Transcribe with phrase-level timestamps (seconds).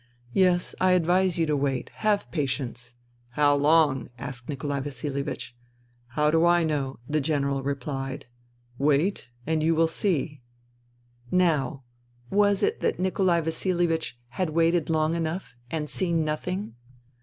[0.33, 1.91] "Yes, I advise you to wait.
[1.97, 5.55] Have patience." *' How long?" asked Nikolai Vasilievich."
[6.17, 8.25] How do I know?" the General replied."
[8.89, 10.41] Wait— and you will see."
[11.29, 11.83] Now,
[12.31, 16.73] was it that Nikolai Vasilievich had waited long enough and seen nothing